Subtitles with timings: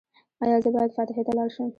[0.43, 1.67] ایا زه باید فاتحې ته لاړ شم؟